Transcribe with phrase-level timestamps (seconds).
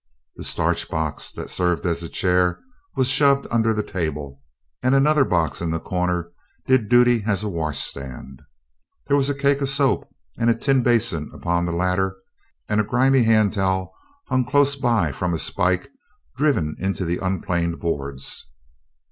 [0.35, 2.59] The starch box that served as a chair
[2.95, 4.41] was shoved under the table,
[4.81, 6.31] and another box in the corner
[6.65, 8.41] did duty as a washstand.
[9.05, 10.09] There was a cake of soap
[10.39, 12.15] and a tin basin upon the latter
[12.67, 13.93] and a grimy hand towel
[14.25, 15.91] hung close by from a spike
[16.35, 18.47] driven into the unplaned boards.